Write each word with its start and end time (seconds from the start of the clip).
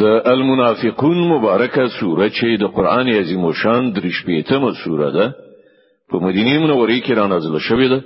د 0.00 0.04
المنافقون 0.34 1.18
مبارکه 1.32 1.84
سوره 2.00 2.26
چې 2.38 2.46
د 2.62 2.64
قران 2.76 3.06
عظیم 3.20 3.42
او 3.48 3.52
شان 3.62 3.82
درې 3.96 4.10
شپېتمه 4.18 4.70
سوره 4.84 5.10
ده 5.16 5.26
په 6.10 6.16
مدینه 6.24 6.54
منورې 6.62 6.98
کې 7.04 7.12
را 7.18 7.26
نازله 7.32 7.60
شوې 7.68 7.88
ده 7.92 7.98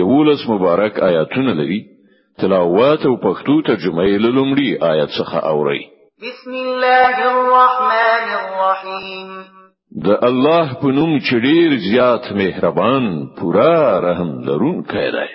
یولس 0.00 0.42
مبارک 0.52 0.94
آیاتونه 1.08 1.52
لري 1.60 1.80
تلاوت 2.40 3.02
او 3.10 3.14
پښتو 3.26 3.54
ترجمه 3.68 4.02
یې 4.10 4.18
لومړی 4.24 4.70
آیت 4.92 5.10
څخه 5.18 5.36
اوري 5.52 5.82
بسم 6.24 6.52
الله 6.66 7.12
الرحمن 7.34 8.26
الرحیم 8.42 9.30
د 10.06 10.24
الله 10.30 10.66
په 10.80 10.88
نوم 10.98 11.12
چې 11.26 11.34
ډیر 11.46 11.70
زیات 11.90 12.24
مهربان 12.42 13.04
پورا 13.38 13.76
رحم 14.08 14.30
لرونکی 14.48 15.08
دی 15.16 15.28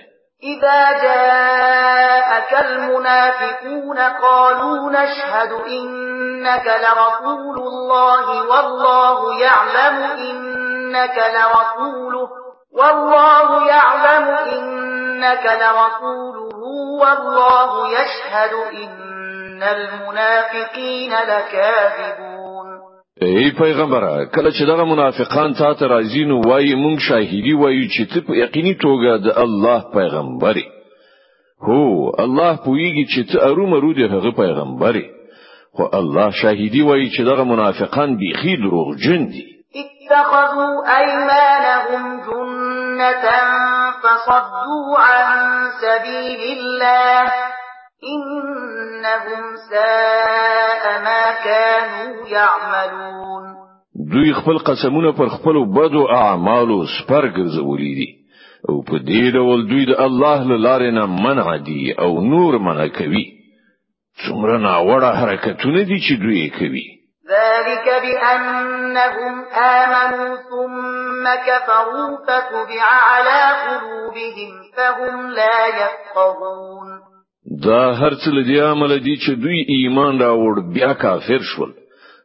إذا 0.43 0.91
جاءك 1.01 2.65
المنافقون 2.65 3.99
قالوا 3.99 4.89
نشهد 4.91 5.51
إنك 5.51 6.65
لرسول 6.83 7.57
الله 7.57 8.47
والله 8.47 9.39
يعلم 9.41 10.03
إنك 10.03 11.17
لرسوله 11.35 12.27
والله 12.73 13.67
يعلم 13.67 14.27
إنك 14.27 15.45
لرسوله 15.61 16.59
والله 17.01 17.89
يشهد 17.99 18.53
إن 18.53 19.63
المنافقين 19.63 21.13
لكاذبون 21.13 22.34
ای 23.21 23.51
پیغمبره 23.51 24.25
کله 24.25 24.51
چې 24.51 24.61
دغه 24.63 24.83
منافقان 24.83 25.53
تا 25.53 25.73
ته 25.73 25.87
راځي 25.87 26.23
نو 26.25 26.41
وایي 26.41 26.75
مونږ 26.75 26.99
شاهدی 26.99 27.53
وایو 27.53 27.87
چې 27.87 28.03
ته 28.13 28.21
په 28.21 28.33
یقیني 28.35 28.75
توګه 28.75 29.17
د 29.25 29.39
الله 29.39 29.81
پیغمبري 29.93 30.65
هو 31.67 32.11
الله 32.19 32.57
پویږي 32.65 33.05
چې 33.15 33.31
ته 33.31 33.45
ارومرو 33.47 33.93
د 33.93 33.99
هغه 33.99 34.31
پیغمبري 34.31 35.09
خو 35.75 35.83
الله 35.93 36.31
شاهدی 36.31 36.81
وایي 36.81 37.09
چې 37.17 37.21
دغه 37.21 37.43
منافقان 37.43 38.17
بیخي 38.17 38.55
دروغ 38.57 38.95
جن 38.95 39.27
دي 39.27 39.45
اتخذوا 39.81 40.99
ايمانهم 40.99 42.21
جنة 42.27 43.29
فصدوا 44.03 44.99
عن 44.99 45.39
سبيل 45.81 46.57
الله 46.57 47.31
إنهم 48.13 49.43
ساء 49.69 51.01
ما 51.03 51.21
كانوا 51.43 52.27
يعملون 52.27 53.55
دوی 54.11 54.33
خپل 54.33 54.57
قسمونه 54.59 55.11
پر 55.11 55.29
خپل 55.29 55.65
بد 55.71 55.95
او 55.95 56.07
اعمال 56.09 56.11
او 56.11 56.11
اعمالو 56.15 56.83
سپرګرځولې 56.97 57.91
دي 57.99 58.07
او 58.69 58.75
په 58.87 58.97
دې 59.07 59.23
ډول 59.35 59.59
دوی 59.69 59.85
د 59.85 59.93
الله 60.05 60.43
لاره 60.65 60.91
نه 60.91 61.05
منع 61.05 61.55
دي 61.57 61.93
او 61.99 62.21
نور 62.21 62.57
منع 62.57 62.87
کوي 62.97 63.25
څومره 64.27 64.57
ناوړه 64.57 65.11
حرکتونه 65.21 65.81
دي 65.83 65.97
چې 66.07 66.13
دوی 66.23 66.49
کوي 66.59 66.85
ذلك 67.29 67.85
بأنهم 68.03 69.35
آمنوا 69.55 70.35
ثم 70.49 71.23
كفروا 71.47 72.09
فتبع 72.27 72.83
على 72.83 73.39
قلوبهم 73.67 74.51
فهم 74.77 75.27
لا 75.31 75.67
يفقهون 75.67 77.05
دا 77.63 77.93
هرڅ 77.93 78.23
له 78.27 78.71
عمل 78.71 78.99
دي 79.05 79.15
چې 79.23 79.31
دوی 79.43 79.59
ایمان 79.75 80.19
راوړ 80.19 80.55
بیا 80.73 80.93
کافر 80.93 81.43
شول 81.55 81.73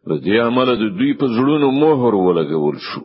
له 0.09 0.45
عمل 0.47 0.65
د 0.77 0.85
دوی 0.99 1.13
په 1.21 1.27
زړونو 1.37 1.71
مهر 1.71 2.15
ولګول 2.15 2.79
شو 2.89 3.01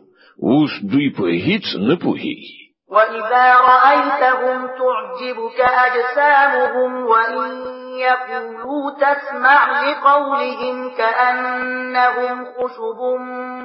اوس 0.52 0.70
دوی 0.94 1.10
په 1.18 1.24
هیڅ 1.46 1.64
نه 1.88 1.94
پوهیږي 2.04 2.66
وَإِذَا 2.94 3.46
رَأَيْتَهُمْ 3.70 4.56
تُعْجِبُكَ 4.80 5.58
أَجْسَامُهُمْ 5.60 6.90
وَإِنْ 7.12 7.52
يَقُولُوا 8.00 8.90
تَسْمَعْ 9.04 9.60
لِقَوْلِهِمْ 9.84 10.76
كَأَنَّهُمْ 10.98 12.44
خُشُبٌ 12.56 13.00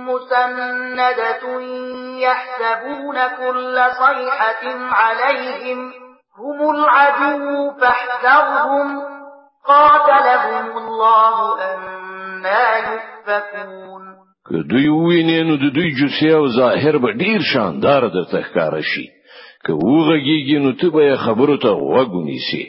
مُسَنَّدَةٌ 0.09 1.43
يَحْسَبُونَ 2.25 3.17
كُلَّ 3.39 3.75
صَيْحَةٍ 3.91 4.63
عَلَيْهِمْ 4.91 6.00
هم 6.41 6.69
العدو 6.75 7.71
فاحذرهم 7.81 8.87
قاتلهم 9.67 10.77
الله 10.77 11.37
أنا 11.73 12.65
يؤفكون 12.79 14.01
که 14.49 14.55
دوی 14.69 14.87
ویني 14.89 15.43
نو 15.43 15.55
د 15.57 15.73
دوی 15.75 15.89
جوسه 15.99 16.29
او 16.37 16.45
ظاهر 16.59 16.95
به 16.97 17.11
ډیر 17.21 17.41
شاندار 17.53 18.01
د 18.15 18.27
تخکار 18.31 18.73
شي 18.91 19.05
که 19.67 19.73
وغږیږي 19.73 20.55
نو 20.63 20.71
ته 20.79 20.87
به 20.95 21.15
خبرو 21.23 21.57
ته 21.63 21.67
وګونیسي 21.93 22.63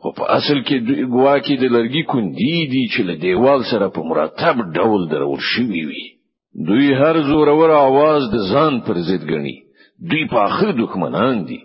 خو 0.00 0.12
په 0.18 0.22
اصل 0.36 0.58
کې 0.66 0.76
دوی 0.86 1.02
ګواکې 1.14 1.54
د 1.60 1.64
لرګي 1.74 2.02
کندي 2.12 2.56
دي 2.72 2.82
چې 2.96 3.00
له 3.08 3.14
دیوال 3.24 3.60
سره 3.70 3.86
په 3.88 4.00
مرتب 4.10 4.56
ډول 4.76 5.08
درول 5.10 5.38
شوی 5.50 5.82
وي 5.88 6.04
دوی 6.66 6.88
هر 7.00 7.16
زورور 7.30 7.70
आवाज 7.70 8.22
د 8.34 8.36
ځان 8.52 8.80
پر 8.86 8.94
ضد 9.08 9.22
ګڼي 9.30 9.56
دوی 10.10 10.24
په 10.30 10.38
اخر 10.48 10.70
دښمنان 10.80 11.36
دي 11.48 11.60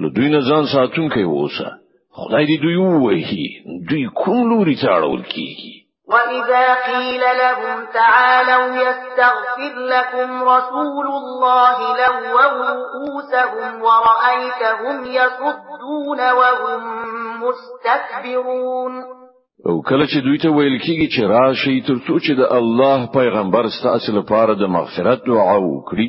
نو 0.00 0.06
دوی 0.16 0.28
نه 0.34 0.40
ځان 0.48 0.64
ساتون 0.74 1.06
کوي 1.12 1.26
اوسه 1.36 1.68
خدای 2.16 2.44
دې 2.50 2.56
دوی 2.64 2.76
وایي 3.04 3.44
دوی 3.88 4.02
کوم 4.20 4.38
لوري 4.50 4.76
ته 4.82 4.86
اړول 4.96 5.22
کیږي 5.34 5.72
وَإِذَا 6.12 6.66
قِيلَ 6.88 7.24
لَهُمْ 7.42 7.78
تَعَالَوْا 7.98 8.66
يَسْتَغْفِرْ 8.86 9.72
لَكُمْ 9.94 10.30
رَسُولُ 10.52 11.06
اللَّهِ 11.22 11.76
لَوَّوْا 12.02 12.46
رُءُوسَهُمْ 12.70 13.72
وَرَأَيْتَهُمْ 13.88 14.96
يَصُدُّونَ 15.18 16.20
وَهُمْ 16.40 16.82
مُسْتَكْبِرُونَ 17.44 18.94
او 19.68 19.74
کله 19.88 20.04
چې 20.12 20.18
دوی 20.26 20.38
ته 20.44 20.48
ویل 20.56 20.76
کیږي 20.86 21.06
چې 21.14 21.20
راشي 21.34 21.76
ترڅو 21.88 22.14
چې 22.24 22.32
د 22.40 22.44
الله 22.58 23.06
پیغمبر 23.18 23.64
ستاسو 23.78 24.12
لپاره 24.18 24.52
د 24.54 24.72
مغفرت 24.78 25.20
دعا 25.30 25.56
وکړي 25.70 26.08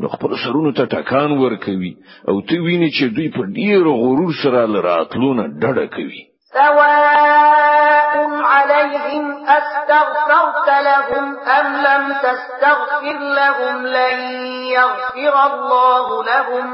نو 0.00 0.08
خپل 0.08 0.32
سرونو 0.44 0.70
ته 0.76 0.84
ټکان 0.94 1.30
ورکوي 1.44 1.92
او 2.28 2.36
ته 2.50 2.56
ویني 2.66 2.86
چې 2.96 3.04
دوی 3.16 3.28
په 3.36 3.42
ډیر 3.58 3.82
غرور 4.02 4.32
سره 4.42 4.60
لراتلونه 4.74 5.42
ډډه 5.60 5.86
کوي 5.96 6.20
سواء 6.58 8.14
عليهم 8.54 9.26
استغفرت 9.56 10.66
لهم 10.88 11.26
ام 11.56 11.66
لم 11.88 12.04
تستغفر 12.26 13.18
لهم 13.40 13.76
لن 13.96 14.18
يغفر 14.78 15.34
الله 15.48 16.06
لهم 16.32 16.66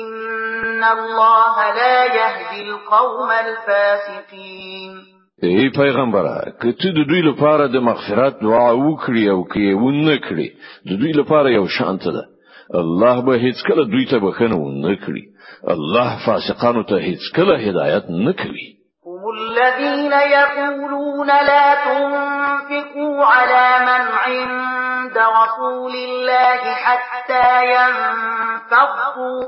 ان 0.00 0.82
الله 0.96 1.56
لا 1.80 1.98
يهدي 2.20 2.60
القوم 2.70 3.30
الفاسقين 3.46 4.94
ای 5.48 5.68
پیغمبره 5.80 6.32
کته 6.62 6.90
د 6.98 7.08
دوی 7.12 7.20
لپاره 7.28 7.64
د 7.76 7.86
مغفرت 7.90 8.34
دعا 8.46 8.70
وکړي 8.86 9.24
او 9.34 9.40
کې 9.50 9.66
ونه 9.82 10.14
کړي 10.26 10.46
د 10.88 11.00
دوی 11.02 11.12
لپاره 11.22 11.48
یو 11.58 11.66
شانته 11.78 12.10
ده 12.16 12.24
الله 12.74 13.22
به 13.22 13.34
هیڅ 13.38 13.62
کله 13.68 13.84
دوی 13.84 14.06
ته 14.10 14.18
بخنه 14.18 14.56
نه 14.56 14.98
کړی 15.06 15.24
الله 15.68 16.10
فاسقانو 16.26 16.82
ته 16.82 16.94
هیڅ 17.00 17.20
کله 17.36 17.58
هدایت 17.58 18.04
نه 18.10 18.32
کوي 18.32 18.78
هم 19.06 19.28
الذين 19.30 20.12
يقولون 20.12 21.26
لا 21.26 21.74
تنفقوا 21.84 23.24
على 23.24 23.84
من 23.86 24.04
عند 24.12 25.18
رسول 25.18 25.90
الله 25.96 26.60
حتى 26.74 27.66
ينفقوا 27.74 29.44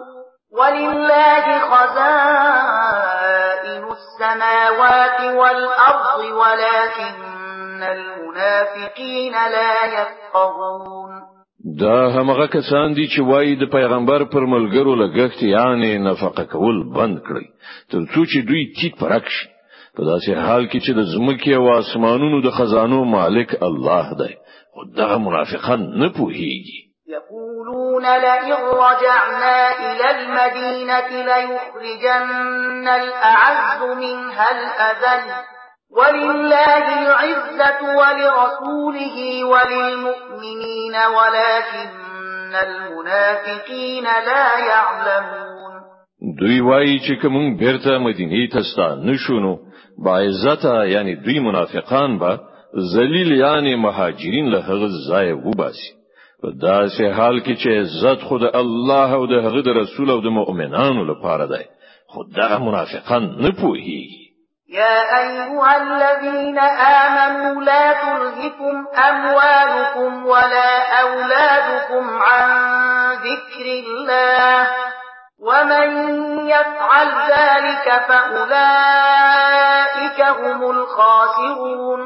ولله 0.53 1.59
خزائن 1.71 3.85
السماوات 3.85 5.21
والأرض 5.35 6.23
ولكن 6.33 7.83
المنافقين 7.83 9.33
لا 9.33 10.01
يفقهون 10.03 11.40
دا 11.81 12.11
همغه 12.11 12.47
کسان 12.49 12.93
دي 12.93 13.09
چې 13.17 13.21
وایي 13.21 13.57
د 13.57 13.65
پیغمبر 13.77 14.25
پر 14.25 14.41
ملګرو 14.47 14.95
لګښت 15.03 15.43
یعنی 15.43 15.99
نفقه 15.99 16.45
کول 16.45 16.77
بند 16.97 17.19
کړی 17.27 17.47
تر 17.93 18.01
څو 18.15 18.21
چې 18.31 18.39
دوی 18.51 18.63
ټیټ 18.77 18.93
پرکش 19.01 19.35
په 19.97 20.03
داسې 20.11 20.31
حال 20.47 20.65
کې 20.71 20.79
چې 20.85 20.93
د 20.99 21.01
زمکه 21.15 21.53
او 21.59 21.65
اسمانونو 21.81 22.41
د 22.47 22.51
خزانو 22.61 23.05
مالک 23.17 23.51
الله 23.69 24.07
دی 24.23 24.33
او 24.77 24.81
دا 25.01 25.19
منافقان 25.27 25.81
نه 26.03 26.09
پوهیږي 26.09 26.81
يقولون 27.17 28.05
لئن 28.27 28.53
رجعنا 28.83 29.57
إلى 29.89 30.09
المدينة 30.19 31.09
ليخرجن 31.31 32.89
الأعز 32.89 33.81
منها 34.01 34.47
الأذل 34.57 35.29
ولله 35.99 36.85
العزة 37.03 37.83
ولرسوله 37.99 39.17
وللمؤمنين 39.53 40.95
ولكن 41.17 42.01
المنافقين 42.55 44.05
لا 44.05 44.47
يعلمون 44.69 45.61
دوی 46.41 46.61
وایي 46.61 46.99
چې 46.99 47.23
کوم 47.23 47.57
بیرته 47.57 47.99
مدینې 47.99 48.49
ته 48.53 48.63
ستانه 48.73 49.13
نشونو 49.13 49.59
با 50.05 50.19
عزت 50.19 50.65
یعنی 50.65 51.15
دوی 51.17 51.39
منافقان 51.41 52.19
با 52.19 52.39
ذلیل 52.95 53.31
یعنی 53.33 53.77
مهاجرین 53.77 54.47
له 54.49 54.61
هغه 54.61 54.89
ځای 55.11 55.33
وباسي 55.47 55.93
په 56.43 56.51
داسې 56.51 57.03
حال 57.17 57.41
کې 57.43 57.55
چې 57.63 57.69
عزت 57.69 58.23
خود 58.23 58.43
الله 58.45 59.15
او 59.15 59.27
د 59.27 59.33
هغه 59.33 59.81
رسول 59.83 60.11
او 60.11 60.21
د 60.21 60.27
مؤمنانو 60.27 61.05
لپاره 61.05 61.47
دی 61.47 61.65
خو 62.09 62.25
دا 62.37 62.59
منافقان 62.59 63.23
نه 63.41 63.49
پوهیږي 63.51 64.30
يا 64.71 64.99
أيها 65.19 65.73
الذين 65.77 66.59
آمنوا 67.03 67.59
لا 67.63 67.93
تلهكم 67.93 68.85
أموالكم 68.99 70.27
ولا 70.27 71.01
أولادكم 71.03 72.11
عن 72.11 72.49
ذكر 73.15 73.65
الله 73.83 74.69
ومن 75.43 75.91
يفعل 76.47 77.07
ذلك 77.31 78.03
فأولئك 78.09 80.19
هم 80.21 80.71
الخاسرون 80.71 82.01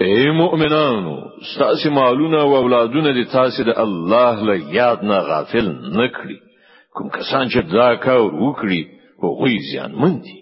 اے 0.00 0.06
إيه 0.06 0.30
مؤمنانو 0.32 1.16
ستاسو 1.54 1.90
مالونه 1.90 2.40
او 2.40 2.56
اولادونه 2.56 3.10
د 3.22 3.26
تاسو 3.32 3.62
د 3.62 3.68
الله 3.78 4.34
له 4.42 4.54
یاد 4.74 5.04
نه 5.04 5.18
غافل 5.18 5.80
نکړي 5.92 6.38
کوم 6.96 7.08
کسان 7.10 7.48
چې 7.48 7.62
دا 7.72 7.94
کار 7.94 8.30
وکړي 8.32 8.80
هغوی 9.24 9.58
مندي 9.94 10.41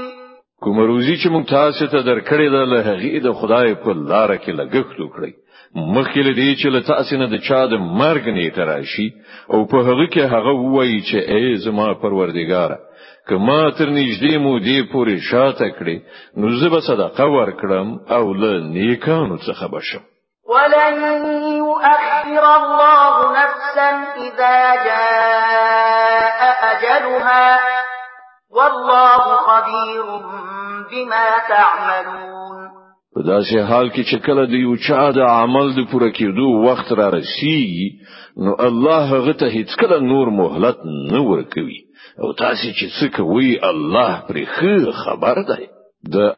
کوم 0.63 0.79
روزي 0.79 1.13
چې 1.21 1.27
مونږ 1.33 1.45
تاسو 1.51 1.85
ته 1.91 2.01
درکړې 2.07 2.49
ده 2.55 2.65
له 2.73 2.79
هغې 2.87 3.21
د 3.21 3.33
خدای 3.39 3.75
په 3.85 3.95
لار 4.11 4.33
کې 4.41 4.51
لګښت 4.59 4.99
وکړئ 5.05 5.31
مخکې 5.95 6.19
له 6.27 6.33
دې 6.39 6.51
چې 6.59 6.67
له 6.75 6.81
تاسو 6.89 7.17
نه 7.21 7.27
د 7.31 7.35
چا 7.47 7.61
د 7.71 7.81
مرګ 8.01 8.25
نیټه 8.35 8.63
راشي 8.71 9.07
او 9.53 9.63
په 9.71 9.79
هغه 9.89 10.05
کې 10.13 10.23
هغه 10.33 10.51
وایي 10.75 10.99
چې 11.09 11.17
ای 11.33 11.55
زما 11.65 11.87
پروردګار 12.03 12.71
کما 13.31 13.57
تر 13.79 13.89
نږدې 13.97 14.37
مو 14.43 14.53
دې 14.59 14.79
پورې 14.91 15.15
شاته 15.31 15.67
کړې 15.77 15.97
نو 16.39 16.49
زه 16.59 16.67
به 16.69 16.79
صدقه 16.91 17.25
ورکړم 17.35 17.89
او 18.17 18.23
له 18.41 18.51
نیکانو 18.75 19.37
څخه 19.47 19.65
بشم 19.75 20.01
ولن 20.53 20.95
يؤخر 21.57 22.43
الله 22.55 23.13
نفسا 23.39 23.91
اذا 24.25 24.57
جاء 24.89 26.51
اجلها 26.71 27.87
والله 28.55 29.27
خبير 29.49 30.05
بما 30.91 31.27
تعملون 31.47 32.71
په 33.15 33.21
داسې 33.31 33.55
حال 33.69 33.89
کې 33.93 34.03
چې 34.11 34.17
کله 34.25 34.45
د 34.45 34.53
یو 34.65 34.75
چا 34.87 35.11
د 35.11 35.19
عمل 35.19 35.67
د 35.75 35.81
پوره 35.91 36.09
کېدو 36.17 36.47
وخت 36.67 36.91
را 36.99 37.07
رسیږي 37.17 37.87
نو 38.45 38.51
الله 38.67 39.01
هغه 39.15 39.33
ته 39.39 39.47
هیڅ 39.57 39.69
کله 39.81 39.99
نور 40.11 40.27
مهلت 40.39 40.77
نه 41.13 41.19
ورکوي 41.31 41.79
او 42.23 42.33
تاسو 42.43 42.67
چې 42.77 42.85
څه 42.97 43.05
کوي 43.17 43.59
الله 43.71 44.11
پرې 44.27 44.43
خبر 45.03 45.35
دی 45.49 45.65
د 46.13 46.33